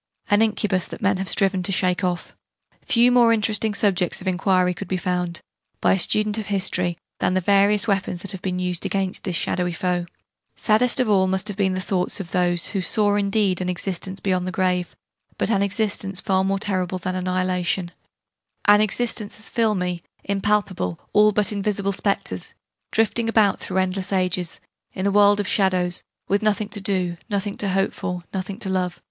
an 0.31 0.41
incubus 0.41 0.87
that 0.87 1.01
men 1.03 1.17
have 1.17 1.29
striven 1.29 1.61
to 1.61 1.71
shake 1.71 2.03
off. 2.03 2.35
Few 2.87 3.11
more 3.11 3.31
interesting 3.31 3.75
subjects 3.75 4.19
of 4.19 4.27
enquiry 4.27 4.73
could 4.73 4.87
be 4.87 4.97
found, 4.97 5.41
by 5.79 5.93
a 5.93 5.99
student 5.99 6.39
of 6.39 6.47
history, 6.47 6.97
than 7.19 7.35
the 7.35 7.39
various 7.41 7.87
weapons 7.87 8.23
that 8.23 8.31
have 8.31 8.41
been 8.41 8.57
used 8.57 8.83
against 8.83 9.23
this 9.23 9.35
shadowy 9.35 9.73
foe. 9.73 10.07
Saddest 10.55 10.99
of 10.99 11.07
all 11.07 11.27
must 11.27 11.47
have 11.49 11.57
been 11.57 11.75
the 11.75 11.79
thoughts 11.81 12.19
of 12.19 12.31
those 12.31 12.69
who 12.69 12.81
saw 12.81 13.13
indeed 13.13 13.61
an 13.61 13.69
existence 13.69 14.19
beyond 14.19 14.47
the 14.47 14.51
grave, 14.51 14.95
but 15.37 15.51
an 15.51 15.61
existence 15.61 16.19
far 16.19 16.43
more 16.43 16.57
terrible 16.59 16.97
than 16.97 17.13
annihilation 17.15 17.91
an 18.65 18.81
existence 18.81 19.37
as 19.37 19.49
filmy, 19.49 20.01
impalpable, 20.23 20.99
all 21.13 21.31
but 21.31 21.51
invisible 21.51 21.91
spectres, 21.91 22.53
drifting 22.91 23.27
about, 23.29 23.59
through 23.59 23.77
endless 23.77 24.11
ages, 24.11 24.59
in 24.93 25.05
a 25.05 25.11
world 25.11 25.39
of 25.39 25.47
shadows, 25.47 26.01
with 26.27 26.41
nothing 26.41 26.69
to 26.69 26.81
do, 26.81 27.17
nothing 27.29 27.55
to 27.55 27.69
hope 27.69 27.93
for, 27.93 28.23
nothing 28.33 28.57
to 28.57 28.67
love! 28.69 28.99